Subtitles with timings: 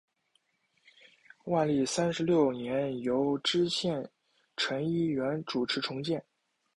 [1.43, 4.09] 万历三十六年由知县
[4.57, 6.25] 陈一元主持重建。